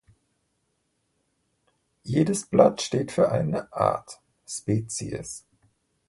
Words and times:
Jedes 2.01 2.47
Blatt 2.47 2.81
steht 2.81 3.11
für 3.11 3.31
eine 3.31 3.71
Art 3.71 4.19
(Spezies). 4.47 5.45